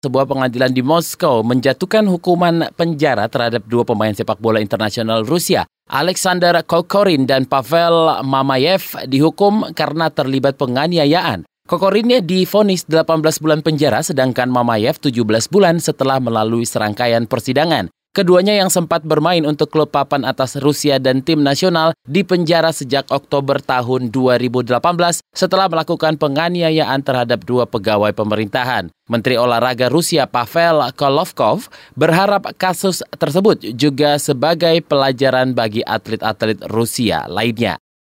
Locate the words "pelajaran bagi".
34.82-35.86